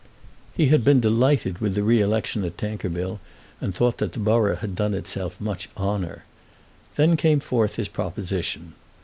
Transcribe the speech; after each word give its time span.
He 0.55 0.69
had 0.69 0.83
been 0.83 0.99
delighted 0.99 1.59
with 1.59 1.75
the 1.75 1.83
re 1.83 2.01
election 2.01 2.43
at 2.43 2.57
Tankerville, 2.57 3.19
and 3.59 3.75
thought 3.75 3.99
that 3.99 4.13
the 4.13 4.19
borough 4.19 4.55
had 4.55 4.73
done 4.73 4.95
itself 4.95 5.39
much 5.39 5.69
honour. 5.77 6.23
Then 6.95 7.15
came 7.15 7.39
forth 7.39 7.75
his 7.75 7.87
proposition. 7.87 8.73